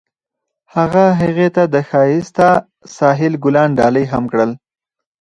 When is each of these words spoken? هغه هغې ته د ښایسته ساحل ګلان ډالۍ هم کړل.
هغه 0.75 1.05
هغې 1.21 1.47
ته 1.55 1.63
د 1.73 1.75
ښایسته 1.89 2.49
ساحل 2.95 3.33
ګلان 3.43 3.69
ډالۍ 3.79 4.05
هم 4.11 4.23
کړل. 4.31 4.51